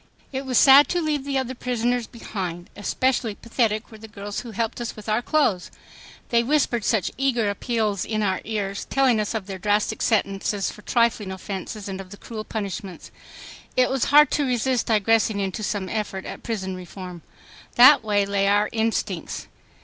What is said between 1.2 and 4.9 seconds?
the other prisoners behind. Especially pathetic were the girls who helped